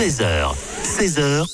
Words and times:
13h, 0.00 0.54
16h, 0.82 1.42
100% 1.42 1.44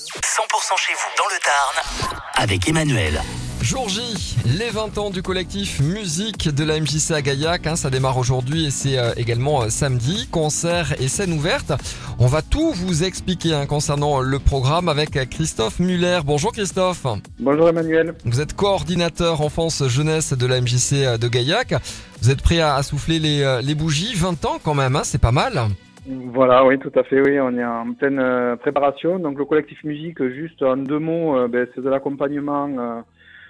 chez 0.79 0.93
vous 0.95 1.11
dans 1.19 1.25
le 1.25 1.39
Tarn 1.45 2.15
avec 2.37 2.69
Emmanuel. 2.69 3.21
Jour 3.61 3.89
J, 3.89 4.37
les 4.45 4.71
20 4.71 4.99
ans 4.99 5.11
du 5.11 5.21
collectif 5.21 5.81
Musique 5.81 6.49
de 6.49 6.63
la 6.63 6.79
MJC 6.79 7.11
à 7.11 7.23
Gaillac, 7.23 7.67
hein, 7.67 7.75
ça 7.75 7.91
démarre 7.91 8.17
aujourd'hui 8.19 8.67
et 8.67 8.71
c'est 8.71 8.99
euh, 8.99 9.13
également 9.17 9.63
euh, 9.63 9.69
samedi, 9.69 10.29
concert 10.31 10.95
et 11.01 11.09
scène 11.09 11.33
ouverte. 11.33 11.73
On 12.21 12.29
va 12.29 12.41
tout 12.41 12.71
vous 12.71 13.03
expliquer 13.03 13.53
hein, 13.53 13.67
concernant 13.67 14.21
le 14.21 14.39
programme 14.39 14.89
avec 14.89 15.29
Christophe 15.29 15.81
Muller. 15.81 16.21
Bonjour 16.25 16.53
Christophe. 16.53 17.05
Bonjour 17.41 17.69
Emmanuel. 17.69 18.15
Vous 18.25 18.41
êtes 18.41 18.55
coordinateur 18.55 19.41
enfance 19.41 19.89
jeunesse 19.89 20.35
de 20.35 20.47
la 20.47 20.61
MJC 20.61 20.93
euh, 20.93 21.19
de 21.19 21.27
Gaillac. 21.27 21.75
Vous 22.23 22.31
êtes 22.31 22.43
prêt 22.43 22.61
à, 22.61 22.77
à 22.77 22.85
souffler 22.85 23.19
les, 23.19 23.43
euh, 23.43 23.61
les 23.61 23.75
bougies, 23.75 24.15
20 24.15 24.45
ans 24.45 24.61
quand 24.63 24.75
même, 24.75 24.95
hein, 24.95 25.03
c'est 25.03 25.19
pas 25.19 25.33
mal. 25.33 25.67
Voilà, 26.09 26.65
oui, 26.65 26.79
tout 26.79 26.93
à 26.95 27.03
fait, 27.03 27.21
oui, 27.21 27.41
on 27.41 27.59
est 27.59 27.65
en 27.65 27.93
pleine 27.93 28.21
euh, 28.21 28.55
préparation. 28.55 29.19
Donc 29.19 29.39
le 29.39 29.45
collectif 29.45 29.83
musique, 29.83 30.23
juste 30.29 30.63
en 30.63 30.77
deux 30.77 31.01
mots, 31.01 31.37
euh, 31.37 31.49
ben, 31.49 31.67
c'est 31.75 31.81
de 31.81 31.89
l'accompagnement 31.89 32.69
euh, 32.79 33.01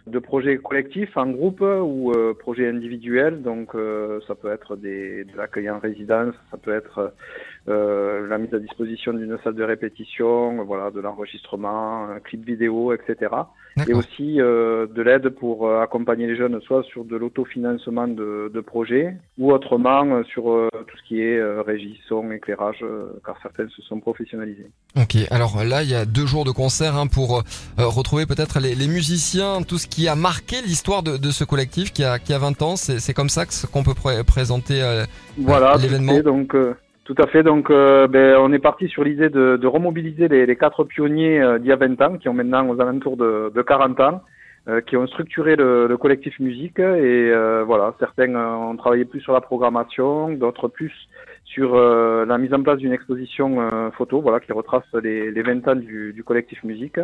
de 0.07 0.19
projets 0.19 0.57
collectifs 0.57 1.15
en 1.19 1.27
groupe 1.27 1.61
ou 1.61 2.13
projets 2.39 2.69
individuels. 2.69 3.43
Donc 3.43 3.73
ça 4.27 4.35
peut 4.35 4.51
être 4.51 4.77
des, 4.77 5.25
de 5.25 5.37
l'accueil 5.37 5.69
en 5.69 5.81
résidence, 5.81 6.35
ça 6.51 6.57
peut 6.57 6.73
être 6.73 7.13
euh, 7.69 8.27
la 8.29 8.39
mise 8.39 8.53
à 8.55 8.59
disposition 8.59 9.13
d'une 9.13 9.37
salle 9.43 9.55
de 9.55 9.63
répétition, 9.65 10.63
voilà, 10.65 10.91
de 10.91 11.01
l'enregistrement, 11.01 12.05
un 12.11 12.21
clip 12.21 12.45
vidéo, 12.45 12.93
etc. 12.93 13.31
Et 13.89 13.93
aussi 13.93 14.41
euh, 14.41 14.87
de 14.87 15.03
l'aide 15.03 15.29
pour 15.31 15.69
euh, 15.69 15.83
accompagner 15.83 16.27
les 16.27 16.37
jeunes, 16.37 16.59
soit 16.63 16.83
sur 16.85 17.05
de 17.05 17.17
l'autofinancement 17.17 18.09
de, 18.09 18.51
de 18.55 18.61
projets, 18.61 19.17
ou 19.39 19.53
autrement 19.53 20.05
euh, 20.07 20.23
sur 20.25 20.51
euh, 20.51 20.69
tout 20.73 20.97
ce 20.97 21.03
qui 21.09 21.21
est 21.21 21.43
régie, 21.61 22.01
son, 22.09 22.31
éclairage, 22.31 22.83
car 23.25 23.37
certains 23.43 23.69
se 23.69 23.83
sont 23.83 24.01
professionnalisés. 24.01 24.71
Ok, 24.97 25.17
alors 25.31 25.63
là 25.65 25.83
il 25.83 25.91
y 25.91 25.95
a 25.95 26.07
deux 26.07 26.25
jours 26.27 26.45
de 26.45 26.51
concert 26.53 26.97
hein, 26.97 27.07
pour 27.07 27.39
euh, 27.39 27.43
retrouver 27.87 28.25
peut-être 28.27 28.61
les, 28.61 28.75
les 28.75 28.89
musiciens, 28.89 29.63
tout 29.63 29.77
ce 29.79 29.87
qui 29.87 30.09
a 30.09 30.15
marqué 30.15 30.57
l'histoire 30.63 31.03
de, 31.03 31.17
de 31.19 31.31
ce 31.31 31.45
collectif 31.45 31.93
qui 31.93 32.03
a, 32.05 32.19
qui 32.19 32.33
a 32.33 32.39
20 32.39 32.63
ans. 32.63 32.77
C'est 32.77 33.13
comme 33.15 33.29
ça 33.29 33.45
qu'on 33.73 33.83
peut 33.83 33.95
pré- 33.95 34.25
présenter. 34.25 34.83
euh, 34.83 35.05
Voilà, 35.39 35.77
l'événement. 35.77 36.15
fait. 36.17 36.23
Donc, 36.23 36.55
euh, 36.55 36.75
tout 37.07 37.15
à 37.19 37.27
fait. 37.29 37.43
Donc, 37.43 37.71
euh, 37.71 38.09
ben, 38.09 38.37
on 38.41 38.53
est 38.53 38.59
parti 38.59 38.89
sur 38.89 39.05
l'idée 39.05 39.31
de, 39.31 39.57
de 39.57 39.67
remobiliser 39.67 40.27
les, 40.29 40.45
les 40.45 40.57
quatre 40.57 40.85
pionniers 40.85 41.41
euh, 41.41 41.59
d'il 41.59 41.69
y 41.69 41.73
a 41.73 41.77
20 41.77 42.03
ans, 42.03 42.19
qui 42.19 42.29
ont 42.29 42.35
maintenant 42.35 42.69
aux 42.69 42.81
alentours 42.81 43.17
de, 43.17 43.53
de 43.55 43.63
40 43.63 44.01
ans, 44.01 44.23
euh, 44.69 44.81
qui 44.81 44.97
ont 44.97 45.07
structuré 45.07 45.55
le, 45.55 45.87
le 45.87 45.97
collectif 45.97 46.39
musique. 46.41 46.81
Et 46.81 46.83
euh, 47.33 47.63
voilà, 47.65 47.95
certains 48.01 48.35
euh, 48.35 48.55
ont 48.55 48.77
travaillé 48.77 49.05
plus 49.05 49.21
sur 49.21 49.33
la 49.33 49.41
programmation, 49.41 50.31
d'autres 50.31 50.67
plus 50.67 50.93
sur 51.45 51.77
euh, 51.77 52.27
la 52.27 52.39
mise 52.39 52.53
en 52.53 52.63
place 52.63 52.79
d'une 52.79 52.93
exposition 52.93 53.91
photo, 53.93 54.21
voilà, 54.21 54.41
qui 54.41 54.53
retrace 54.53 54.85
les, 55.01 55.31
les 55.31 55.43
20 55.43 55.69
ans 55.69 55.77
du, 55.77 56.13
du 56.13 56.25
collectif 56.25 56.63
musique. 56.65 56.99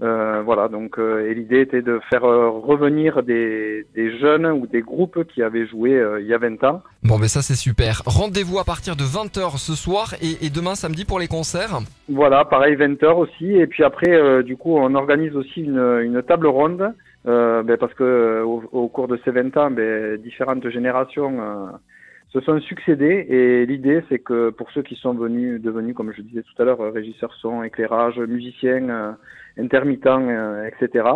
Euh, 0.00 0.42
voilà, 0.44 0.68
donc 0.68 0.96
euh, 0.98 1.28
et 1.28 1.34
l'idée 1.34 1.60
était 1.60 1.82
de 1.82 1.98
faire 2.08 2.24
euh, 2.24 2.50
revenir 2.50 3.24
des, 3.24 3.84
des 3.96 4.16
jeunes 4.18 4.46
ou 4.46 4.68
des 4.68 4.80
groupes 4.80 5.24
qui 5.24 5.42
avaient 5.42 5.66
joué 5.66 5.92
euh, 5.98 6.20
il 6.20 6.26
y 6.28 6.34
a 6.34 6.38
20 6.38 6.62
ans 6.62 6.82
Bon, 7.02 7.18
ben 7.18 7.26
ça 7.26 7.42
c'est 7.42 7.56
super. 7.56 8.02
Rendez-vous 8.06 8.60
à 8.60 8.64
partir 8.64 8.94
de 8.94 9.02
20h 9.02 9.58
ce 9.58 9.74
soir 9.74 10.14
et, 10.22 10.46
et 10.46 10.50
demain 10.50 10.76
samedi 10.76 11.04
pour 11.04 11.18
les 11.18 11.26
concerts. 11.26 11.80
Voilà, 12.08 12.44
pareil, 12.44 12.76
20 12.76 13.02
heures 13.02 13.18
aussi. 13.18 13.50
Et 13.50 13.66
puis 13.66 13.82
après, 13.82 14.12
euh, 14.12 14.44
du 14.44 14.56
coup, 14.56 14.76
on 14.76 14.94
organise 14.94 15.34
aussi 15.34 15.62
une, 15.62 16.00
une 16.02 16.22
table 16.22 16.46
ronde, 16.46 16.94
euh, 17.26 17.64
ben, 17.64 17.76
parce 17.76 17.94
que 17.94 18.04
euh, 18.04 18.44
au, 18.44 18.62
au 18.70 18.88
cours 18.88 19.08
de 19.08 19.18
ces 19.24 19.32
20 19.32 19.56
ans, 19.56 19.70
ben, 19.70 20.16
différentes 20.16 20.68
générations 20.68 21.40
euh, 21.40 21.66
se 22.32 22.40
sont 22.40 22.60
succédées. 22.60 23.26
Et 23.28 23.66
l'idée, 23.66 24.02
c'est 24.08 24.18
que 24.18 24.50
pour 24.50 24.70
ceux 24.72 24.82
qui 24.82 24.94
sont 24.96 25.14
venus, 25.14 25.60
devenus, 25.60 25.94
comme 25.94 26.12
je 26.12 26.22
disais 26.22 26.42
tout 26.42 26.62
à 26.62 26.64
l'heure, 26.64 26.92
régisseurs 26.92 27.34
son, 27.34 27.62
éclairage, 27.62 28.18
musiciens, 28.18 28.88
euh, 28.88 29.12
intermittents, 29.58 30.28
euh, 30.28 30.66
etc., 30.66 31.06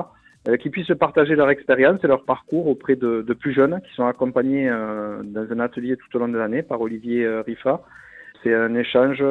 euh, 0.49 0.57
qui 0.57 0.71
puissent 0.71 0.93
partager 0.99 1.37
leur 1.37 1.51
expérience 1.51 2.03
et 2.03 2.09
leur 2.09 2.25
parcours 2.25 2.67
auprès 2.67 2.97
de, 2.97 3.23
plus 3.35 3.53
jeunes 3.53 3.81
qui 3.87 3.95
sont 3.95 4.07
accompagnés 4.07 4.69
dans 4.69 5.47
un 5.53 5.61
atelier 5.61 5.97
tout 5.97 6.17
au 6.17 6.19
long 6.19 6.29
de 6.29 6.39
l'année 6.39 6.63
par 6.63 6.81
Olivier 6.81 7.29
Riffa. 7.47 7.83
C'est 8.43 8.53
un 8.53 8.75
échange 8.75 9.23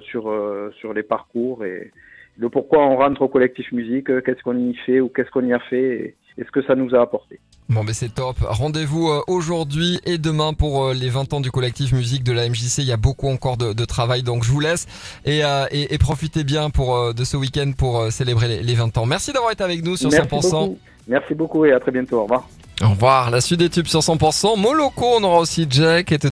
sur, 0.00 0.72
sur 0.78 0.94
les 0.94 1.02
parcours 1.02 1.62
et 1.66 1.90
le 2.38 2.48
pourquoi 2.48 2.86
on 2.86 2.96
rentre 2.96 3.20
au 3.20 3.28
collectif 3.28 3.70
musique, 3.72 4.06
qu'est-ce 4.24 4.42
qu'on 4.42 4.56
y 4.56 4.74
fait 4.74 5.00
ou 5.00 5.10
qu'est-ce 5.10 5.30
qu'on 5.30 5.44
y 5.44 5.52
a 5.52 5.58
fait 5.58 6.16
et 6.38 6.44
ce 6.44 6.50
que 6.50 6.62
ça 6.62 6.74
nous 6.74 6.94
a 6.94 7.02
apporté. 7.02 7.38
Bon, 7.68 7.82
ben 7.82 7.92
c'est 7.92 8.14
top. 8.14 8.36
Rendez-vous 8.42 9.08
euh, 9.08 9.22
aujourd'hui 9.26 9.98
et 10.06 10.18
demain 10.18 10.52
pour 10.52 10.84
euh, 10.84 10.94
les 10.94 11.08
20 11.08 11.32
ans 11.34 11.40
du 11.40 11.50
collectif 11.50 11.92
musique 11.92 12.22
de 12.22 12.32
la 12.32 12.48
MJC. 12.48 12.78
Il 12.78 12.84
y 12.84 12.92
a 12.92 12.96
beaucoup 12.96 13.28
encore 13.28 13.56
de, 13.56 13.72
de 13.72 13.84
travail, 13.84 14.22
donc 14.22 14.44
je 14.44 14.52
vous 14.52 14.60
laisse 14.60 14.86
et, 15.24 15.44
euh, 15.44 15.66
et, 15.72 15.92
et 15.92 15.98
profitez 15.98 16.44
bien 16.44 16.70
pour 16.70 17.12
de 17.12 17.24
ce 17.24 17.36
week-end 17.36 17.72
pour 17.76 18.12
célébrer 18.12 18.46
les, 18.46 18.62
les 18.62 18.74
20 18.74 18.96
ans. 18.98 19.06
Merci 19.06 19.32
d'avoir 19.32 19.50
été 19.50 19.64
avec 19.64 19.84
nous 19.84 19.96
sur 19.96 20.10
Merci 20.10 20.28
100%. 20.28 20.50
beaucoup. 20.50 20.78
Merci 21.08 21.34
beaucoup 21.34 21.64
et 21.64 21.72
à 21.72 21.80
très 21.80 21.90
bientôt. 21.90 22.18
Au 22.18 22.22
revoir. 22.22 22.48
Au 22.82 22.90
revoir. 22.90 23.30
La 23.30 23.40
suite 23.40 23.60
des 23.60 23.70
tubes 23.70 23.86
sur 23.86 24.00
100%. 24.00 24.60
Moloko, 24.60 25.16
on 25.18 25.24
aura 25.24 25.40
aussi 25.40 25.66
Jack 25.68 26.12
et 26.12 26.18
tout 26.18 26.24